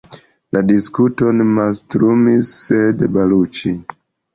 [0.55, 3.81] La diskuton mastrumis Said Baluĉi.